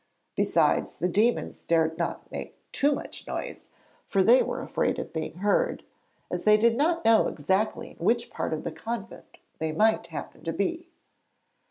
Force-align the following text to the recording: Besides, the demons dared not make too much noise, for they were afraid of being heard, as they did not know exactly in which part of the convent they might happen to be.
Besides, 0.35 0.95
the 0.95 1.07
demons 1.07 1.63
dared 1.63 1.99
not 1.99 2.31
make 2.31 2.57
too 2.71 2.91
much 2.91 3.27
noise, 3.27 3.69
for 4.07 4.23
they 4.23 4.41
were 4.41 4.63
afraid 4.63 4.97
of 4.97 5.13
being 5.13 5.35
heard, 5.37 5.83
as 6.31 6.43
they 6.43 6.57
did 6.57 6.75
not 6.75 7.05
know 7.05 7.27
exactly 7.27 7.91
in 7.91 7.97
which 7.97 8.31
part 8.31 8.51
of 8.51 8.63
the 8.63 8.71
convent 8.71 9.37
they 9.59 9.71
might 9.71 10.07
happen 10.07 10.43
to 10.45 10.53
be. 10.53 10.89